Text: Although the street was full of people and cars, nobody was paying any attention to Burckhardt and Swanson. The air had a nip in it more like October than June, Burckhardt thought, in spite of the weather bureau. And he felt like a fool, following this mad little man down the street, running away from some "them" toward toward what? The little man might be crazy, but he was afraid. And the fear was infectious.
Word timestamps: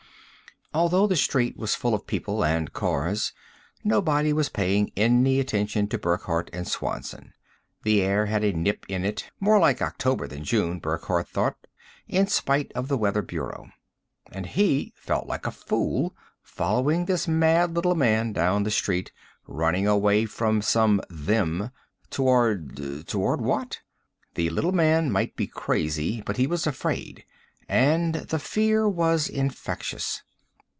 Although 0.73 1.05
the 1.05 1.17
street 1.17 1.57
was 1.57 1.75
full 1.75 1.93
of 1.93 2.07
people 2.07 2.45
and 2.45 2.71
cars, 2.71 3.33
nobody 3.83 4.31
was 4.31 4.47
paying 4.47 4.89
any 4.95 5.37
attention 5.37 5.89
to 5.89 5.97
Burckhardt 5.97 6.49
and 6.53 6.65
Swanson. 6.65 7.33
The 7.83 8.01
air 8.01 8.27
had 8.27 8.45
a 8.45 8.53
nip 8.53 8.85
in 8.87 9.03
it 9.03 9.31
more 9.41 9.59
like 9.59 9.81
October 9.81 10.29
than 10.29 10.45
June, 10.45 10.79
Burckhardt 10.79 11.27
thought, 11.27 11.57
in 12.07 12.27
spite 12.27 12.71
of 12.71 12.87
the 12.87 12.97
weather 12.97 13.21
bureau. 13.21 13.67
And 14.31 14.45
he 14.45 14.93
felt 14.95 15.27
like 15.27 15.45
a 15.45 15.51
fool, 15.51 16.15
following 16.41 17.03
this 17.03 17.27
mad 17.27 17.75
little 17.75 17.95
man 17.95 18.31
down 18.31 18.63
the 18.63 18.71
street, 18.71 19.11
running 19.47 19.87
away 19.89 20.25
from 20.25 20.61
some 20.61 21.01
"them" 21.09 21.69
toward 22.09 23.05
toward 23.07 23.41
what? 23.41 23.81
The 24.35 24.49
little 24.49 24.71
man 24.71 25.11
might 25.11 25.35
be 25.35 25.47
crazy, 25.47 26.21
but 26.25 26.37
he 26.37 26.47
was 26.47 26.65
afraid. 26.65 27.25
And 27.67 28.15
the 28.15 28.39
fear 28.39 28.87
was 28.87 29.27
infectious. 29.27 30.21